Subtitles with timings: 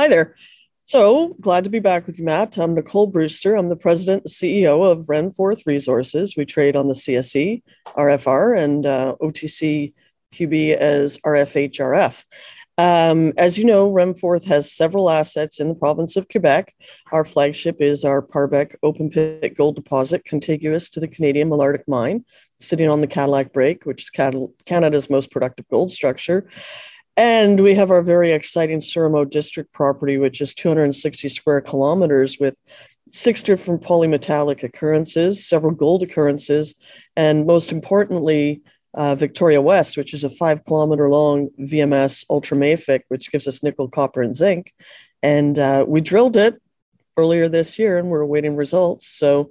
[0.00, 0.34] Hi there.
[0.80, 2.56] So glad to be back with you, Matt.
[2.56, 3.54] I'm Nicole Brewster.
[3.54, 6.38] I'm the president and CEO of Renforth Resources.
[6.38, 9.92] We trade on the CSE, RFR, and uh, OTC
[10.32, 12.24] QB as RFHRF.
[12.78, 16.74] Um, as you know, Renforth has several assets in the province of Quebec.
[17.12, 22.24] Our flagship is our Parbec open pit gold deposit, contiguous to the Canadian Malartic mine,
[22.56, 24.10] sitting on the Cadillac Break, which is
[24.64, 26.48] Canada's most productive gold structure.
[27.20, 32.58] And we have our very exciting Surimo district property, which is 260 square kilometers with
[33.10, 36.76] six different polymetallic occurrences, several gold occurrences,
[37.16, 38.62] and most importantly,
[38.94, 43.86] uh, Victoria West, which is a five kilometer long VMS ultramafic, which gives us nickel,
[43.86, 44.72] copper, and zinc.
[45.22, 46.62] And uh, we drilled it
[47.18, 49.06] earlier this year and we're awaiting results.
[49.06, 49.50] So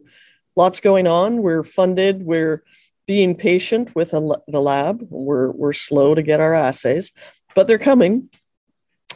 [0.56, 1.44] lots going on.
[1.44, 2.24] We're funded.
[2.24, 2.64] We're
[3.06, 5.06] being patient with the lab.
[5.10, 7.12] We're, we're slow to get our assays,
[7.56, 8.30] but they're coming.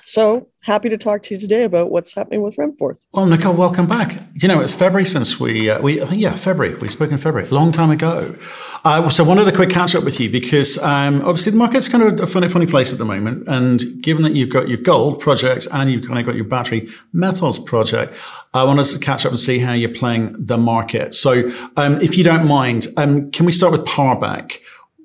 [0.05, 3.05] So happy to talk to you today about what's happening with Renforth.
[3.13, 4.21] Well, Nicole, welcome back.
[4.35, 6.75] You know, it's February since we, uh, we yeah, February.
[6.75, 8.37] We spoke in February, long time ago.
[8.83, 11.87] Uh, so I wanted a quick catch up with you because um, obviously the market's
[11.87, 13.47] kind of a funny, funny place at the moment.
[13.47, 16.89] And given that you've got your gold project and you've kind of got your battery
[17.13, 18.17] metals project,
[18.53, 21.15] I wanted to catch up and see how you're playing the market.
[21.15, 24.59] So um, if you don't mind, um, can we start with Parbec?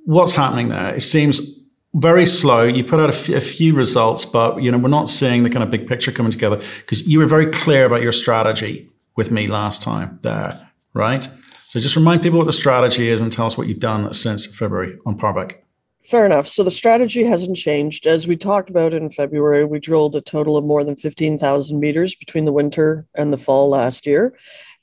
[0.06, 0.96] What's happening there?
[0.96, 1.57] It seems
[2.00, 2.62] very slow.
[2.62, 5.50] You put out a, f- a few results, but you know we're not seeing the
[5.50, 9.30] kind of big picture coming together because you were very clear about your strategy with
[9.30, 11.28] me last time there, right?
[11.68, 14.46] So just remind people what the strategy is and tell us what you've done since
[14.46, 15.56] February on Parbec.
[16.02, 16.46] Fair enough.
[16.46, 18.06] So the strategy hasn't changed.
[18.06, 22.14] As we talked about in February, we drilled a total of more than 15,000 meters
[22.14, 24.34] between the winter and the fall last year.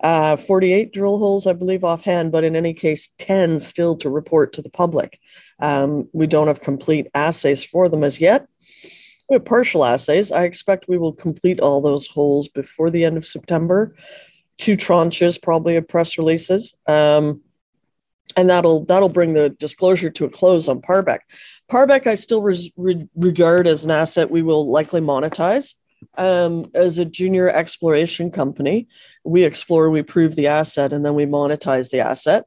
[0.03, 4.53] Uh, 48 drill holes, I believe, offhand, but in any case, 10 still to report
[4.53, 5.19] to the public.
[5.59, 8.47] Um, we don't have complete assays for them as yet.
[9.29, 10.31] We have partial assays.
[10.31, 13.95] I expect we will complete all those holes before the end of September.
[14.57, 16.75] Two tranches, probably, of press releases.
[16.87, 17.41] Um,
[18.37, 21.19] and that'll that'll bring the disclosure to a close on Parbec.
[21.71, 25.75] Parbec, I still re- re- regard as an asset we will likely monetize.
[26.17, 28.87] Um, as a junior exploration company,
[29.23, 32.45] we explore, we prove the asset, and then we monetize the asset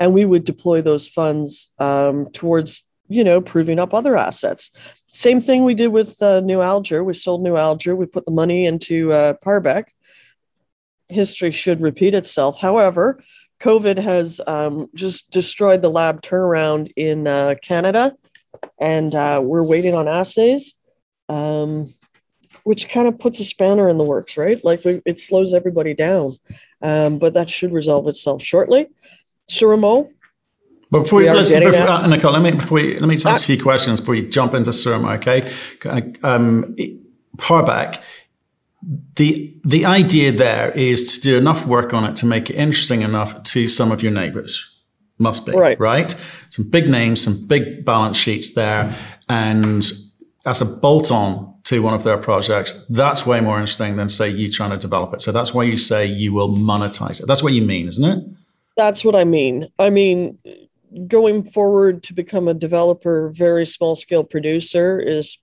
[0.00, 4.70] and we would deploy those funds um, towards you know proving up other assets.
[5.12, 7.04] Same thing we did with uh, new alger.
[7.04, 7.94] We sold new alger.
[7.94, 9.84] We put the money into uh, parbec
[11.08, 12.58] history should repeat itself.
[12.58, 13.22] However
[13.60, 18.16] covid has um, just destroyed the lab turnaround in uh, canada
[18.80, 20.74] and uh, we're waiting on assays
[21.28, 21.86] um,
[22.64, 24.62] which kind of puts a spanner in the works right?
[24.64, 26.32] Like we, it slows everybody down.
[26.82, 28.88] Um, but that should resolve itself shortly
[30.90, 33.42] But before we, we listen, before, uh, Nicole, let me before we, let me ask
[33.42, 35.14] a few questions before you jump into Surimo.
[35.16, 35.48] Okay,
[36.22, 36.74] um,
[37.36, 38.02] Parbec.
[39.16, 43.02] The the idea there is to do enough work on it to make it interesting
[43.02, 44.66] enough to some of your neighbours.
[45.18, 46.14] Must be right, right?
[46.48, 48.96] Some big names, some big balance sheets there,
[49.28, 49.86] and
[50.46, 54.30] as a bolt on to one of their projects, that's way more interesting than say
[54.30, 55.20] you trying to develop it.
[55.20, 57.26] So that's why you say you will monetize it.
[57.26, 58.24] That's what you mean, isn't it?
[58.76, 59.68] That's what I mean.
[59.78, 60.38] I mean,
[61.06, 65.38] going forward to become a developer, very small scale producer is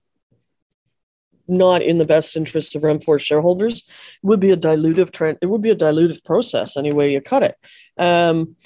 [1.46, 3.78] not in the best interest of Renforth shareholders.
[3.78, 5.38] It would be a dilutive trend.
[5.40, 7.56] It would be a dilutive process any way you cut it.
[7.96, 8.56] Um,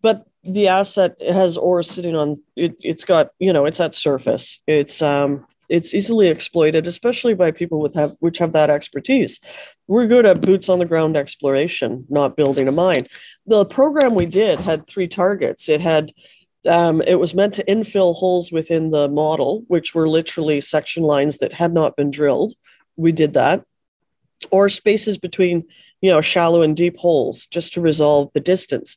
[0.00, 2.76] but the asset has ore sitting on it.
[2.80, 4.60] It's got you know it's at surface.
[4.66, 9.40] It's um, it's easily exploited, especially by people with have which have that expertise.
[9.86, 13.04] We're good at boots on the ground exploration, not building a mine.
[13.46, 15.68] The program we did had three targets.
[15.68, 16.12] It had
[16.66, 21.38] um, it was meant to infill holes within the model, which were literally section lines
[21.38, 22.54] that had not been drilled.
[22.96, 23.64] We did that,
[24.50, 25.64] or spaces between
[26.00, 28.96] you know shallow and deep holes, just to resolve the distance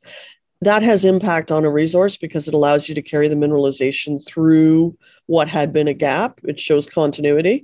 [0.62, 4.96] that has impact on a resource because it allows you to carry the mineralization through
[5.26, 6.40] what had been a gap.
[6.44, 7.64] It shows continuity.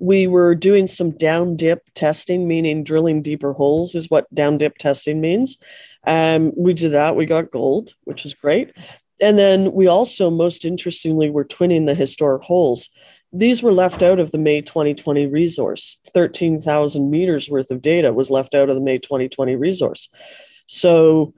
[0.00, 4.76] We were doing some down dip testing, meaning drilling deeper holes, is what down dip
[4.76, 5.56] testing means.
[6.06, 7.16] Um, we did that.
[7.16, 8.72] We got gold, which is great.
[9.22, 12.90] And then we also, most interestingly, were twinning the historic holes.
[13.32, 15.98] These were left out of the May 2020 resource.
[16.12, 20.08] 13,000 meters worth of data was left out of the May 2020 resource.
[20.66, 21.32] So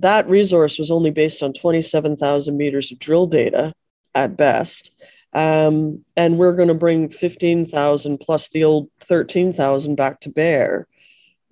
[0.00, 3.72] that resource was only based on 27,000 meters of drill data
[4.14, 4.90] at best.
[5.32, 10.86] Um, and we're going to bring 15,000 plus the old 13,000 back to bear.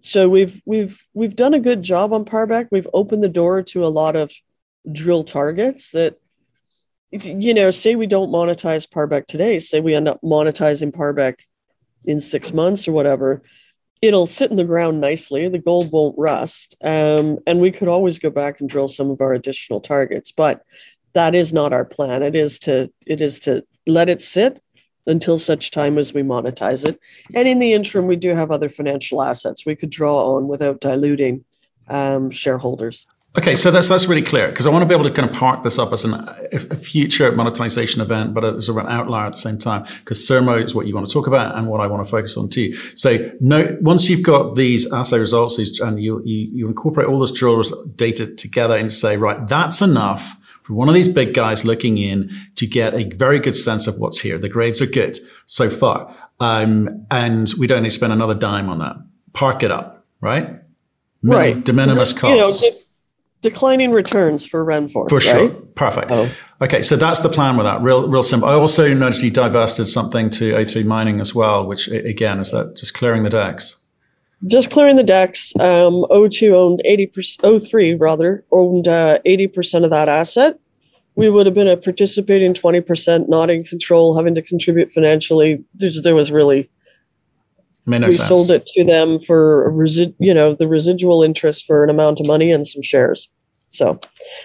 [0.00, 2.68] So we've we've we've done a good job on Parbec.
[2.70, 4.32] We've opened the door to a lot of
[4.90, 6.18] drill targets that
[7.10, 11.36] you know, say we don't monetize Parbec today, say we end up monetizing Parbec
[12.04, 13.42] in six months or whatever,
[14.00, 15.48] it'll sit in the ground nicely.
[15.48, 16.76] The gold won't rust.
[16.82, 20.30] Um, and we could always go back and drill some of our additional targets.
[20.30, 20.64] But
[21.14, 22.22] that is not our plan.
[22.22, 24.62] It is to it is to let it sit
[25.06, 27.00] until such time as we monetize it.
[27.34, 30.80] And in the interim, we do have other financial assets we could draw on without
[30.80, 31.44] diluting
[31.88, 33.06] um, shareholders.
[33.38, 35.36] Okay, so that's that's really clear because I want to be able to kind of
[35.36, 36.14] park this up as an,
[36.52, 40.74] a future monetization event, but as an outlier at the same time because Surmo is
[40.74, 42.72] what you want to talk about and what I want to focus on too.
[42.96, 47.20] So, no, once you've got these assay results, these, and you, you you incorporate all
[47.20, 47.62] this drill
[47.94, 52.32] data together and say, right, that's enough for one of these big guys looking in
[52.56, 54.36] to get a very good sense of what's here.
[54.38, 58.68] The grades are good so far, um, and we don't need to spend another dime
[58.68, 58.96] on that.
[59.32, 60.56] Park it up, right?
[61.22, 61.64] Min- right.
[61.64, 62.62] De minimis costs.
[62.62, 62.78] You know,
[63.42, 65.08] declining returns for Renforth.
[65.08, 65.22] For right?
[65.22, 65.48] sure.
[65.74, 66.10] Perfect.
[66.10, 66.30] Oh.
[66.60, 67.80] Okay, so that's the plan with that.
[67.82, 68.48] Real, real simple.
[68.48, 72.76] I also noticed you divested something to O3 Mining as well, which again is that
[72.76, 73.76] just clearing the decks.
[74.46, 75.52] Just clearing the decks.
[75.56, 77.44] Um, O2 owned eighty percent.
[77.44, 80.58] O3 rather owned uh, eighty uh, percent of that asset.
[81.16, 85.64] We would have been a participating twenty percent, not in control, having to contribute financially.
[85.74, 86.70] There was really
[87.96, 88.28] no we sense.
[88.28, 92.26] sold it to them for resi- you know the residual interest for an amount of
[92.26, 93.28] money and some shares.
[93.68, 94.00] So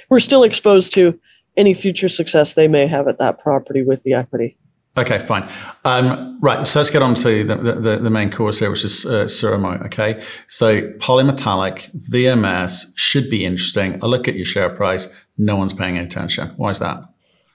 [0.10, 1.20] we're still exposed to
[1.58, 4.58] any future success they may have at that property with the equity.
[4.96, 5.50] Okay, fine.
[5.86, 9.06] Um, right, so let's get on to the, the, the main course here, which is
[9.08, 9.84] uh, Surmo.
[9.86, 14.00] Okay, so polymetallic VMS should be interesting.
[14.04, 16.50] I look at your share price, no one's paying attention.
[16.58, 17.00] Why is that?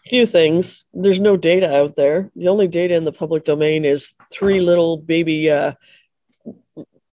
[0.08, 0.86] Few things.
[0.92, 2.30] There's no data out there.
[2.36, 5.50] The only data in the public domain is three little baby.
[5.50, 5.72] Uh,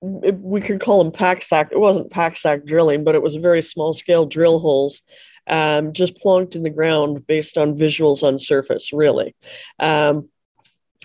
[0.02, 1.70] we could call them pack sack.
[1.72, 5.02] It wasn't pack sack drilling, but it was very small scale drill holes,
[5.48, 8.92] um, just plonked in the ground based on visuals on surface.
[8.92, 9.36] Really,
[9.80, 10.30] um,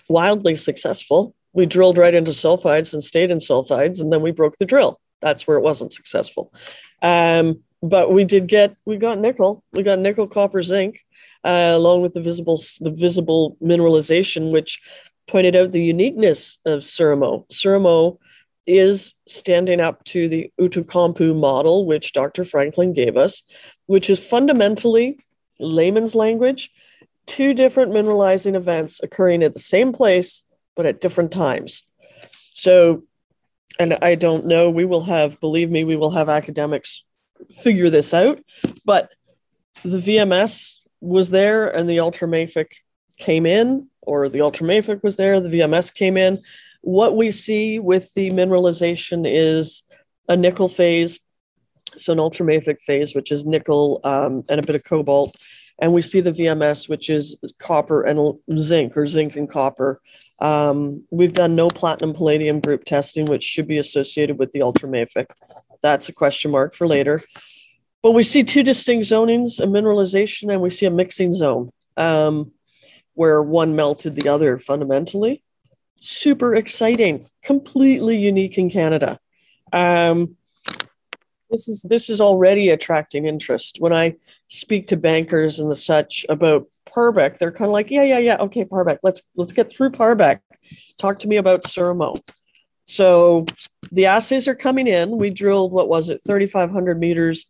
[0.08, 1.34] wildly successful.
[1.52, 5.00] We drilled right into sulfides and stayed in sulfides, and then we broke the drill.
[5.20, 6.52] That's where it wasn't successful.
[7.02, 9.62] Um, but we did get we got nickel.
[9.72, 11.04] We got nickel, copper, zinc
[11.44, 14.80] uh, along with the visible the visible mineralization, which
[15.26, 17.46] pointed out the uniqueness of Surmo.
[17.50, 18.18] Surmo
[18.66, 22.44] is standing up to the Outokumpu model, which Dr.
[22.44, 23.42] Franklin gave us,
[23.86, 25.18] which is fundamentally
[25.58, 26.70] layman's language,
[27.26, 30.44] two different mineralizing events occurring at the same place
[30.76, 31.82] but at different times.
[32.54, 33.02] So,
[33.80, 37.04] and I don't know, we will have, believe me, we will have academics
[37.52, 38.40] figure this out,
[38.84, 39.10] but
[39.84, 42.66] the VMS was there and the ultramafic
[43.18, 46.38] came in, or the ultramafic was there, the VMS came in.
[46.82, 49.82] What we see with the mineralization is
[50.28, 51.18] a nickel phase,
[51.96, 55.36] so an ultramafic phase, which is nickel um, and a bit of cobalt.
[55.80, 60.00] And we see the VMS, which is copper and zinc, or zinc and copper.
[60.40, 65.26] Um, we've done no platinum palladium group testing, which should be associated with the ultramafic.
[65.82, 67.22] That's a question mark for later.
[68.02, 72.52] But we see two distinct zonings, a mineralization, and we see a mixing zone um,
[73.14, 75.42] where one melted the other fundamentally.
[76.00, 79.18] Super exciting, completely unique in Canada.
[79.72, 80.36] Um,
[81.50, 83.78] this is this is already attracting interest.
[83.80, 84.16] When I
[84.48, 88.36] speak to bankers and the such about Parbec, they're kind of like, yeah, yeah, yeah,
[88.40, 90.40] okay, Parbec, let's let's get through Parbec.
[90.98, 92.20] Talk to me about Surmo.
[92.84, 93.46] So
[93.92, 95.16] the assays are coming in.
[95.16, 97.46] We drilled what was it, 3,500 meters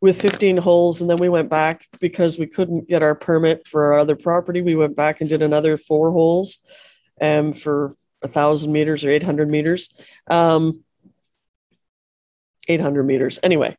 [0.00, 3.92] with 15 holes and then we went back because we couldn't get our permit for
[3.92, 6.58] our other property we went back and did another four holes
[7.20, 9.90] um, for a thousand meters or 800 meters.
[10.28, 10.84] Um,
[12.68, 13.40] 800 meters.
[13.42, 13.76] Anyway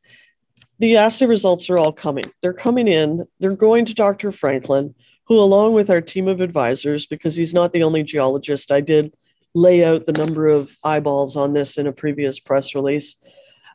[0.79, 2.23] the assay results are all coming.
[2.41, 3.25] They're coming in.
[3.39, 4.95] They're going to dr franklin
[5.29, 9.13] who along with our team of advisors because he's not the only geologist i did
[9.55, 13.15] lay out the number of eyeballs on this in a previous press release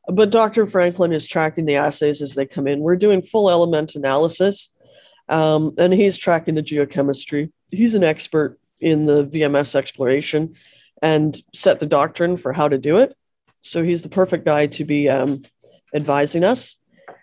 [0.08, 0.66] but Dr.
[0.66, 2.80] Franklin is tracking the assays as they come in.
[2.80, 4.68] We're doing full element analysis,
[5.28, 7.50] um, and he's tracking the geochemistry.
[7.70, 10.54] He's an expert in the VMS exploration
[11.02, 13.16] and set the doctrine for how to do it.
[13.60, 15.42] So he's the perfect guy to be um,
[15.94, 16.76] advising us.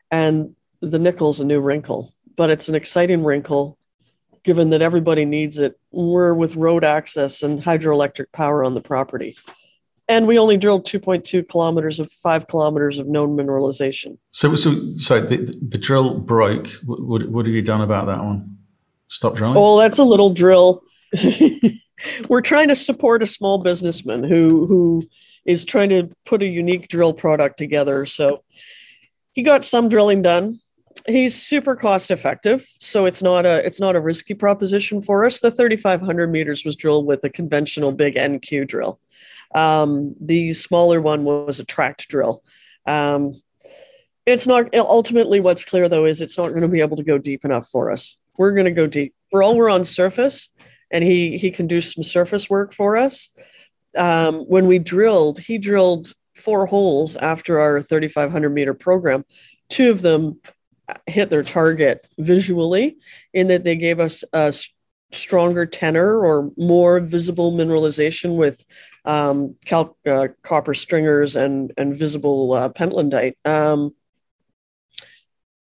[0.09, 3.77] And the nickel's a new wrinkle, but it's an exciting wrinkle
[4.43, 5.79] given that everybody needs it.
[5.91, 9.35] We're with road access and hydroelectric power on the property
[10.07, 14.17] and we only drilled 2.2 kilometers of five kilometers of known mineralization.
[14.31, 16.67] So, so, so the, the drill broke.
[16.85, 18.57] What, what have you done about that one?
[19.07, 19.57] Stop drilling?
[19.57, 20.83] Oh, that's a little drill.
[22.29, 25.07] We're trying to support a small businessman who who
[25.45, 28.05] is trying to put a unique drill product together.
[28.05, 28.43] So
[29.33, 30.59] he got some drilling done.
[31.07, 35.41] he's super cost effective, so it's not a it's not a risky proposition for us.
[35.41, 38.99] The 3,500 meters was drilled with a conventional big NQ drill.
[39.53, 42.43] Um, the smaller one was a tracked drill.
[42.85, 43.41] Um,
[44.25, 47.17] it's not ultimately what's clear though is it's not going to be able to go
[47.17, 48.17] deep enough for us.
[48.37, 49.13] We're going to go deep.
[49.29, 50.49] For all we're on surface,
[50.91, 53.29] and he he can do some surface work for us.
[53.97, 59.25] Um, when we drilled, he drilled four holes after our 3,500 meter program.
[59.69, 60.39] Two of them
[61.07, 62.97] hit their target visually
[63.33, 64.53] in that they gave us a
[65.11, 68.65] stronger tenor or more visible mineralization with
[69.05, 73.35] um, uh, copper stringers and and visible uh, pentlandite.
[73.45, 73.93] Um,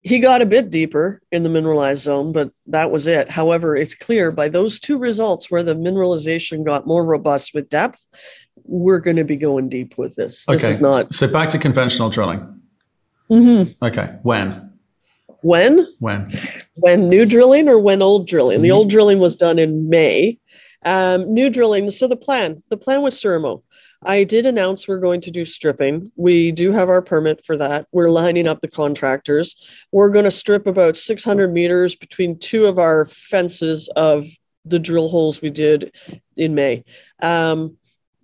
[0.02, 3.30] he got a bit deeper in the mineralized zone, but that was it.
[3.30, 8.06] However, it's clear by those two results where the mineralization got more robust with depth,
[8.66, 10.46] we're going to be going deep with this.
[10.46, 10.72] This okay.
[10.72, 11.14] is not.
[11.14, 12.62] So back to conventional drilling.
[13.32, 13.86] Mm-hmm.
[13.86, 14.18] Okay.
[14.24, 14.73] When?
[15.44, 15.88] When?
[16.00, 16.32] When?
[16.76, 18.62] When new drilling or when old drilling?
[18.62, 20.40] The old drilling was done in May.
[20.86, 21.92] Um, new drilling.
[21.92, 23.62] So the plan, the plan was Surimo.
[24.06, 26.12] I did announce we're going to do stripping.
[26.16, 27.88] We do have our permit for that.
[27.92, 29.56] We're lining up the contractors.
[29.92, 34.26] We're going to strip about 600 meters between two of our fences of
[34.66, 35.94] the drill holes we did
[36.36, 36.84] in May.
[37.22, 37.78] Um,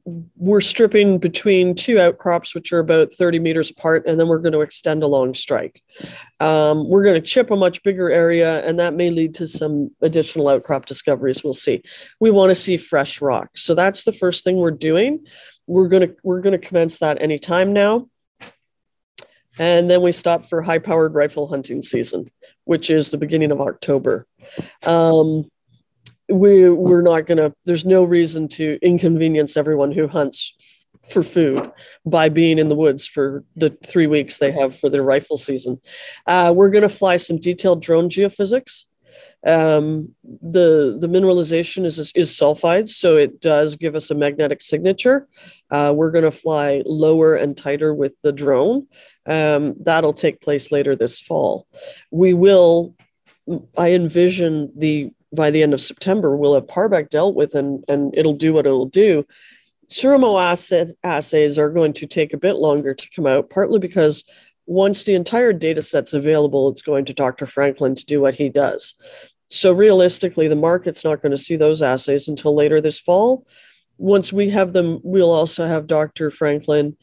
[0.05, 4.53] we're stripping between two outcrops, which are about 30 meters apart, and then we're going
[4.53, 5.81] to extend a long strike.
[6.39, 9.91] Um, we're going to chip a much bigger area, and that may lead to some
[10.01, 11.43] additional outcrop discoveries.
[11.43, 11.83] We'll see.
[12.19, 13.51] We want to see fresh rock.
[13.55, 15.25] So that's the first thing we're doing
[15.69, 18.09] we're gonna we're gonna commence that anytime now.
[19.59, 22.29] And then we stop for high powered rifle hunting season,
[22.63, 24.25] which is the beginning of October.
[24.83, 25.49] Um,
[26.29, 27.53] we we're not gonna.
[27.65, 31.71] There's no reason to inconvenience everyone who hunts f- for food
[32.05, 35.79] by being in the woods for the three weeks they have for their rifle season.
[36.27, 38.85] Uh, we're going to fly some detailed drone geophysics
[39.45, 45.27] um, the the mineralization is is sulfides, so it does give us a magnetic signature.
[45.71, 48.87] Uh, we're going to fly lower and tighter with the drone.
[49.25, 51.67] Um, that'll take place later this fall.
[52.11, 52.95] We will.
[53.77, 58.15] I envision the by the end of September, we'll have Parbec dealt with, and and
[58.17, 59.25] it'll do what it'll do.
[59.89, 64.23] Surimo asset assays are going to take a bit longer to come out, partly because
[64.67, 67.47] once the entire data set's available, it's going to Dr.
[67.47, 68.93] Franklin to do what he does.
[69.49, 73.47] So realistically, the market's not going to see those assays until later this fall.
[73.97, 76.29] Once we have them, we'll also have Dr.
[76.29, 76.95] Franklin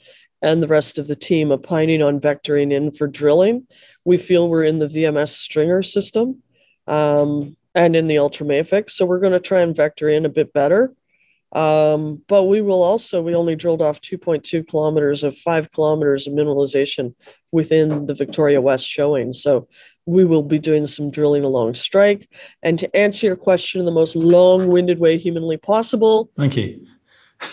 [0.43, 3.67] and the rest of the team opining on vectoring in for drilling.
[4.05, 6.43] We feel we're in the VMS stringer system
[6.87, 8.91] um, and in the ultramafic.
[8.91, 10.93] So we're going to try and vector in a bit better.
[11.53, 16.33] Um, but we will also, we only drilled off 2.2 kilometers of five kilometers of
[16.33, 17.15] mineralization
[17.53, 19.33] within the Victoria West showing.
[19.33, 19.69] So
[20.07, 22.29] we will be doing some drilling along strike.
[22.63, 26.31] And to answer your question in the most long winded way humanly possible.
[26.37, 26.87] Thank you.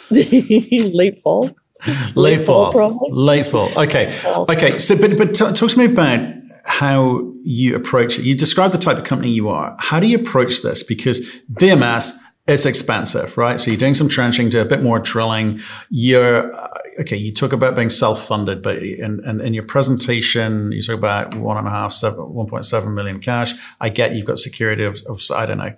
[0.09, 1.51] late fall.
[1.85, 2.71] Late, late fall.
[2.71, 3.69] fall late fall.
[3.77, 4.17] Okay.
[4.25, 4.79] Okay.
[4.79, 8.25] So, but, but t- talk to me about how you approach it.
[8.25, 9.75] You describe the type of company you are.
[9.79, 10.81] How do you approach this?
[10.81, 11.19] Because
[11.53, 13.59] VMS, is expensive, right?
[13.59, 15.61] So you're doing some trenching, do a bit more drilling.
[15.89, 17.15] You're uh, okay.
[17.15, 21.57] You talk about being self-funded, but in, in, in, your presentation, you talk about one
[21.57, 23.53] and a half, seven, 1.7 million cash.
[23.79, 25.73] I get you've got security of, of I don't know,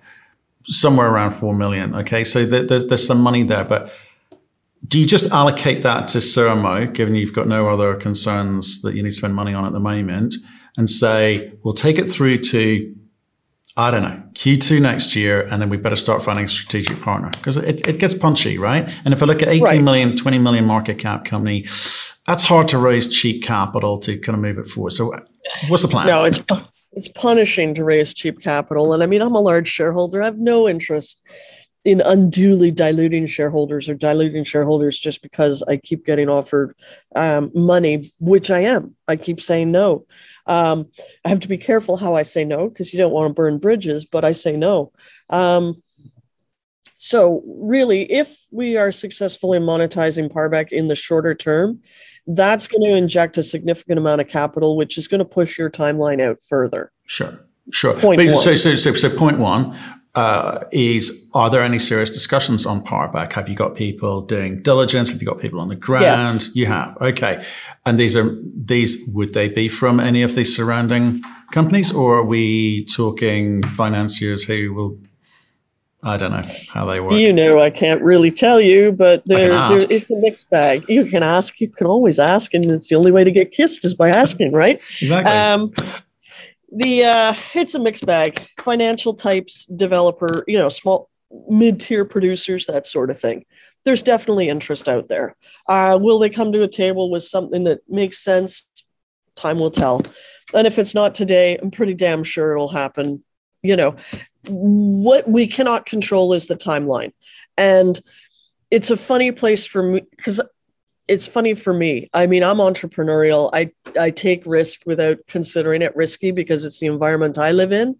[0.65, 1.95] somewhere around four million.
[1.95, 3.93] Okay, so there's there's some money there, but
[4.87, 9.03] do you just allocate that to Surimo, given you've got no other concerns that you
[9.03, 10.35] need to spend money on at the moment,
[10.77, 12.95] and say we'll take it through to
[13.77, 17.29] I don't know, Q2 next year, and then we better start finding a strategic partner
[17.31, 18.89] because it, it gets punchy, right?
[19.03, 19.81] And if I look at 18 right.
[19.81, 21.63] million, 20 million market cap company,
[22.25, 24.91] that's hard to raise cheap capital to kind of move it forward.
[24.91, 25.13] So,
[25.67, 26.07] what's the plan?
[26.07, 26.41] No, it's
[26.93, 30.21] it's punishing to raise cheap capital, and I mean, I'm a large shareholder.
[30.21, 31.21] I have no interest
[31.85, 36.75] in unduly diluting shareholders or diluting shareholders just because I keep getting offered
[37.15, 38.95] um, money, which I am.
[39.07, 40.07] I keep saying no.
[40.47, 40.87] Um,
[41.23, 43.59] I have to be careful how I say no because you don't want to burn
[43.59, 44.91] bridges, but I say no.
[45.29, 45.81] Um,
[46.97, 51.81] so, really, if we are successful in monetizing Parbec in the shorter term,
[52.25, 55.69] that's going to inject a significant amount of capital, which is going to push your
[55.69, 56.91] timeline out further.
[57.05, 57.99] Sure, sure.
[57.99, 58.37] Point but, one.
[58.37, 59.77] So, so, so, so, point one
[60.15, 63.33] uh, is are there any serious discussions on Parbec?
[63.33, 65.11] Have you got people doing diligence?
[65.11, 66.41] Have you got people on the ground?
[66.41, 66.55] Yes.
[66.55, 66.97] You have.
[67.01, 67.43] Okay.
[67.85, 72.23] And these are these would they be from any of the surrounding companies or are
[72.23, 74.97] we talking financiers who will
[76.05, 76.41] I don't know
[76.71, 77.13] how they work.
[77.13, 80.85] You know, I can't really tell you, but there, there, it's a mixed bag.
[80.87, 83.83] You can ask, you can always ask, and it's the only way to get kissed
[83.83, 84.79] is by asking, right?
[85.01, 85.31] exactly.
[85.31, 85.71] Um,
[86.71, 88.45] the uh, it's a mixed bag.
[88.61, 91.09] Financial types, developer, you know, small
[91.49, 93.45] mid-tier producers, that sort of thing.
[93.83, 95.35] There's definitely interest out there.
[95.67, 98.69] Uh, will they come to a table with something that makes sense?
[99.35, 100.01] Time will tell.
[100.53, 103.23] And if it's not today, I'm pretty damn sure it'll happen.
[103.63, 103.95] You know,
[104.47, 107.11] what we cannot control is the timeline.
[107.57, 107.99] And
[108.71, 110.41] it's a funny place for me because
[111.07, 112.09] it's funny for me.
[112.13, 113.49] I mean, I'm entrepreneurial.
[113.53, 117.95] I I take risk without considering it risky because it's the environment I live in.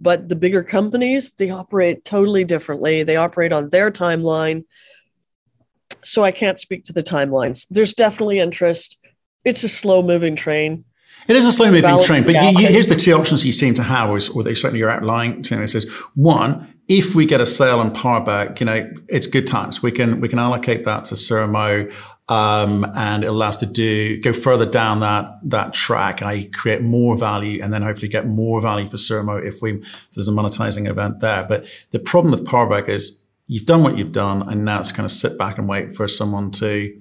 [0.00, 3.02] But the bigger companies, they operate totally differently.
[3.02, 4.64] They operate on their timeline.
[6.02, 7.66] So I can't speak to the timelines.
[7.68, 8.98] There's definitely interest.
[9.44, 10.84] It's a slow moving train.
[11.28, 13.74] It is a slow moving train, but you, you, here's the two options you seem
[13.74, 15.42] to have, or, or they certainly are outlying.
[15.42, 19.46] To it says one, if we get a sale and Parbec, you know, it's good
[19.46, 19.82] times.
[19.82, 21.92] We can we can allocate that to Sermo
[22.28, 26.22] um, and it allows to do go further down that that track.
[26.22, 30.08] I create more value, and then hopefully get more value for Sermo if we if
[30.14, 31.44] there's a monetizing event there.
[31.48, 35.04] But the problem with Parbec is you've done what you've done, and now it's kind
[35.04, 37.00] of sit back and wait for someone to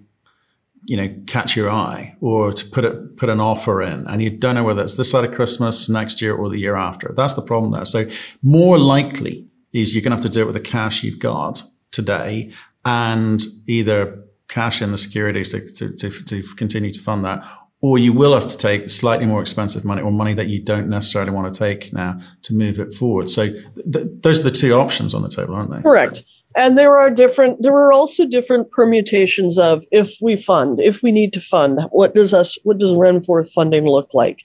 [0.87, 4.29] you know catch your eye or to put it put an offer in and you
[4.29, 7.33] don't know whether it's this side of christmas next year or the year after that's
[7.33, 8.05] the problem there so
[8.43, 11.63] more likely is you're going to have to do it with the cash you've got
[11.89, 12.51] today
[12.85, 17.45] and either cash in the securities to, to, to, to continue to fund that.
[17.81, 20.89] Or you will have to take slightly more expensive money or money that you don't
[20.89, 23.29] necessarily want to take now to move it forward.
[23.29, 25.81] So th- those are the two options on the table, aren't they?
[25.81, 26.23] Correct.
[26.55, 31.11] And there are different, there are also different permutations of if we fund, if we
[31.11, 34.43] need to fund, what does us, what does Renforth funding look like?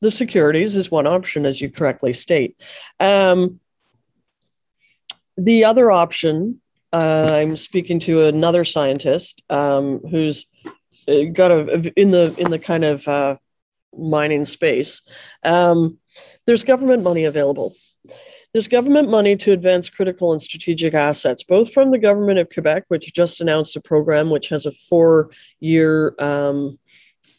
[0.00, 2.56] The securities is one option, as you correctly state.
[3.00, 3.58] Um,
[5.36, 6.60] the other option
[6.92, 10.46] uh, I'm speaking to another scientist um, who's
[11.06, 13.36] uh, got a in the in the kind of uh,
[13.96, 15.02] mining space.
[15.42, 15.98] Um,
[16.46, 17.74] there's government money available.
[18.52, 22.84] There's government money to advance critical and strategic assets, both from the government of Quebec,
[22.88, 26.78] which just announced a program which has a four-year um,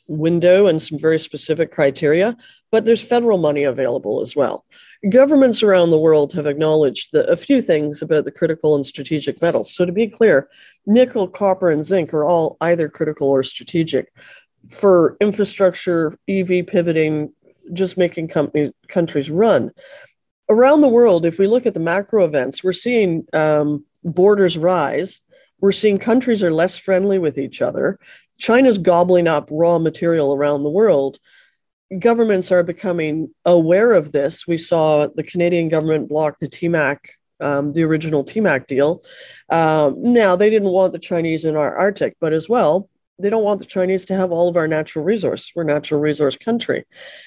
[0.10, 2.36] window and some very specific criteria,
[2.72, 4.66] but there's federal money available as well.
[5.08, 9.42] Governments around the world have acknowledged the, a few things about the critical and strategic
[9.42, 9.74] metals.
[9.74, 10.50] So, to be clear,
[10.86, 14.12] nickel, copper, and zinc are all either critical or strategic
[14.70, 17.34] for infrastructure, EV pivoting,
[17.72, 19.72] just making company, countries run.
[20.50, 25.22] Around the world, if we look at the macro events, we're seeing um, borders rise.
[25.62, 28.00] We're seeing countries are less friendly with each other.
[28.38, 31.20] China's gobbling up raw material around the world
[31.98, 34.46] governments are becoming aware of this.
[34.46, 36.98] We saw the Canadian government block the TMAC,
[37.40, 39.04] um, the original TMAC deal.
[39.50, 43.44] Um, now, they didn't want the Chinese in our Arctic, but as well, they don't
[43.44, 45.52] want the Chinese to have all of our natural resource.
[45.56, 46.86] We're natural resource country.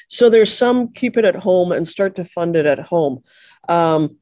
[0.08, 3.22] So there's some keep it at home and start to fund it at home.
[3.68, 4.16] Um,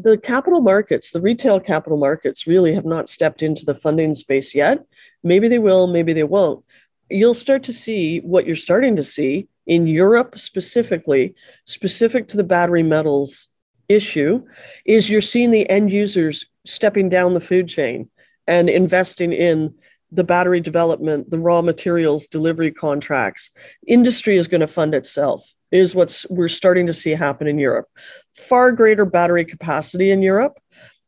[0.00, 4.54] the capital markets, the retail capital markets, really have not stepped into the funding space
[4.54, 4.84] yet.
[5.24, 6.64] Maybe they will, maybe they won't
[7.10, 12.44] you'll start to see what you're starting to see in Europe specifically, specific to the
[12.44, 13.48] battery metals
[13.88, 14.42] issue,
[14.84, 18.08] is you're seeing the end users stepping down the food chain
[18.46, 19.74] and investing in
[20.10, 23.50] the battery development, the raw materials delivery contracts.
[23.86, 27.88] Industry is going to fund itself, is what we're starting to see happen in Europe.
[28.34, 30.58] Far greater battery capacity in Europe.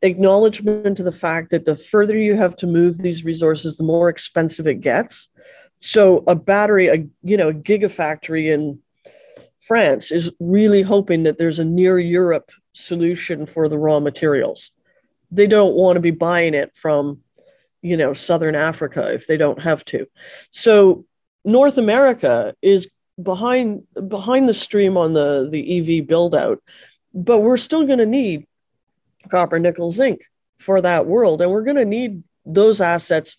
[0.02, 4.08] Acknowledgement to the fact that the further you have to move these resources, the more
[4.08, 5.28] expensive it gets
[5.80, 8.80] so a battery, a you know, a gigafactory in
[9.58, 14.72] France is really hoping that there's a near Europe solution for the raw materials.
[15.30, 17.20] They don't want to be buying it from,
[17.82, 20.06] you know, Southern Africa if they don't have to.
[20.50, 21.06] So
[21.44, 22.90] North America is
[23.22, 26.62] behind behind the stream on the the EV build out,
[27.14, 28.46] but we're still going to need
[29.30, 30.22] copper, nickel, zinc
[30.58, 33.36] for that world, and we're going to need those assets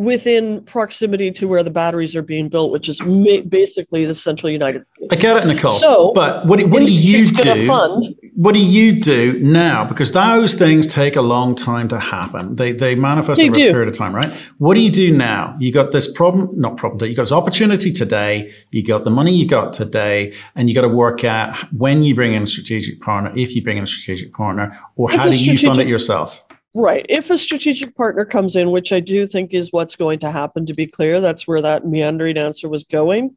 [0.00, 4.50] within proximity to where the batteries are being built, which is ma- basically the central
[4.50, 5.12] United States.
[5.12, 5.72] I get it, Nicole.
[5.72, 7.66] So, but what, what do you do?
[7.66, 9.84] Fund, what do you do now?
[9.84, 12.56] Because those things take a long time to happen.
[12.56, 13.68] They they manifest they over do.
[13.68, 14.32] a period of time, right?
[14.56, 15.54] What do you do now?
[15.60, 16.98] You got this problem, not problem.
[16.98, 17.10] Today.
[17.10, 18.52] You got this opportunity today.
[18.70, 22.14] You got the money you got today, and you got to work out when you
[22.14, 25.36] bring in a strategic partner, if you bring in a strategic partner, or how do
[25.36, 26.42] you fund it yourself?
[26.74, 27.04] Right.
[27.08, 30.66] If a strategic partner comes in, which I do think is what's going to happen,
[30.66, 33.36] to be clear, that's where that meandering answer was going.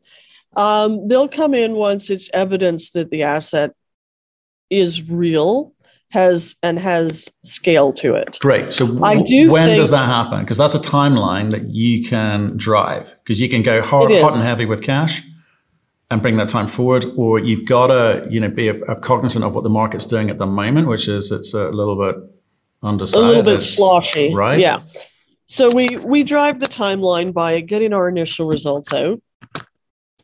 [0.56, 3.72] Um, they'll come in once it's evidence that the asset
[4.69, 5.74] is real,
[6.13, 8.38] has and has scale to it.
[8.39, 8.72] Great.
[8.72, 10.41] So I do when think, does that happen?
[10.41, 14.43] Because that's a timeline that you can drive because you can go hard, hot and
[14.43, 15.24] heavy with cash
[16.12, 19.43] and bring that time forward, or you've got to you know be a, a cognizant
[19.43, 22.15] of what the market's doing at the moment, which is it's a little bit
[22.84, 24.60] undecided, a little bit sloshy, right?
[24.60, 24.82] Yeah.
[25.46, 29.22] So we we drive the timeline by getting our initial results out,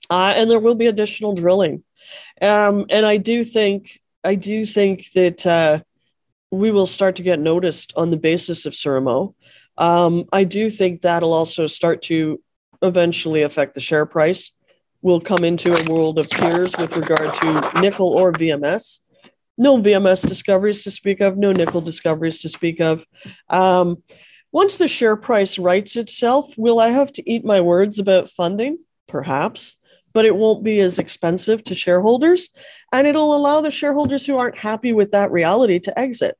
[0.09, 1.83] uh, and there will be additional drilling,
[2.41, 5.79] um, and I do think I do think that uh,
[6.51, 9.35] we will start to get noticed on the basis of Surimo.
[9.77, 12.41] Um, I do think that'll also start to
[12.81, 14.51] eventually affect the share price.
[15.01, 18.99] We'll come into a world of peers with regard to nickel or VMS.
[19.59, 23.05] No VMS discoveries to speak of, no nickel discoveries to speak of.
[23.49, 24.01] Um,
[24.51, 28.79] once the share price rights itself, will I have to eat my words about funding?
[29.07, 29.75] Perhaps,
[30.13, 32.49] but it won't be as expensive to shareholders.
[32.91, 36.37] And it'll allow the shareholders who aren't happy with that reality to exit.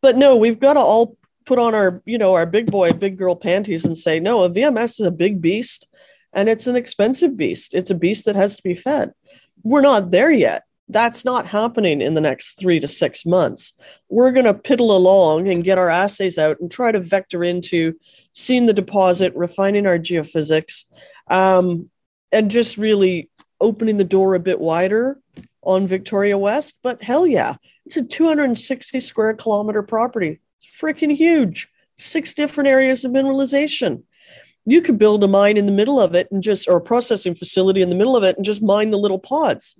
[0.00, 3.18] But no, we've got to all put on our, you know, our big boy, big
[3.18, 5.86] girl panties and say, no, a VMS is a big beast
[6.32, 7.74] and it's an expensive beast.
[7.74, 9.12] It's a beast that has to be fed.
[9.62, 10.64] We're not there yet.
[10.92, 13.74] That's not happening in the next three to six months.
[14.08, 17.94] We're going to piddle along and get our assays out and try to vector into
[18.32, 20.84] seeing the deposit, refining our geophysics,
[21.28, 21.90] um,
[22.30, 25.18] and just really opening the door a bit wider
[25.62, 26.76] on Victoria West.
[26.82, 27.54] But hell yeah,
[27.86, 30.40] it's a 260 square kilometer property.
[30.60, 31.68] It's freaking huge.
[31.96, 34.02] Six different areas of mineralization.
[34.64, 37.34] You could build a mine in the middle of it and just, or a processing
[37.34, 39.76] facility in the middle of it and just mine the little pods.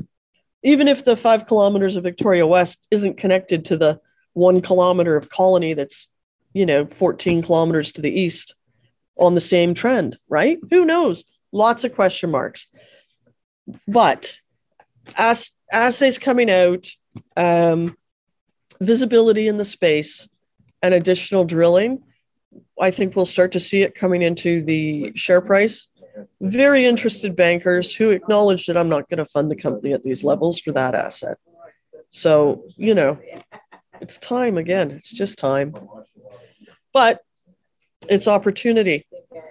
[0.63, 4.01] Even if the five kilometers of Victoria West isn't connected to the
[4.33, 6.09] one kilometer of colony that's,
[6.53, 8.55] you know, 14 kilometers to the east
[9.19, 10.59] on the same trend, right?
[10.71, 11.25] Who knows?
[11.53, 12.69] Lots of question marks.
[13.87, 14.41] But
[15.17, 16.87] as assays coming out,
[17.37, 17.97] um,
[18.81, 20.29] visibility in the space,
[20.83, 22.03] and additional drilling,
[22.81, 25.89] I think we'll start to see it coming into the share price.
[26.41, 30.25] Very interested bankers who acknowledge that I'm not going to fund the company at these
[30.25, 31.39] levels for that asset.
[32.11, 33.19] So, you know,
[34.01, 34.91] it's time again.
[34.91, 35.75] It's just time.
[36.93, 37.21] But
[38.09, 39.07] it's opportunity.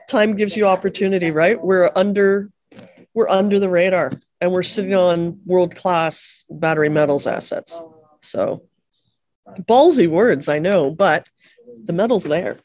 [0.10, 1.62] Time gives you opportunity, right?
[1.62, 2.52] We're under
[3.14, 7.80] we're under the radar and we're sitting on world-class battery metals assets.
[8.22, 8.64] So
[9.62, 11.28] ballsy words, I know, but
[11.84, 12.58] the metal's there.